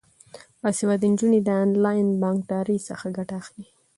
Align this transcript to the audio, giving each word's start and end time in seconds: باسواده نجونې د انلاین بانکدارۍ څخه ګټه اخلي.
باسواده 0.61 1.07
نجونې 1.11 1.39
د 1.43 1.49
انلاین 1.63 2.07
بانکدارۍ 2.21 2.77
څخه 2.89 3.05
ګټه 3.17 3.33
اخلي. 3.41 3.65